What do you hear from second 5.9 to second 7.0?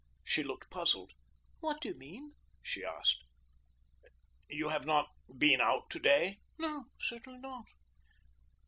to day?" "No,